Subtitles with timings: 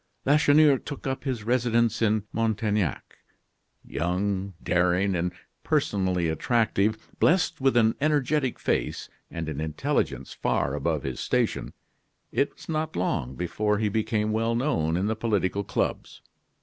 [0.25, 3.17] Lacheneur took up his residence in Montaignac.
[3.85, 5.31] Young, daring, and
[5.63, 11.71] personally attractive, blessed with an energetic face, and an intelligence far above his station,
[12.31, 16.23] it was not long before he became well known in the political clubs.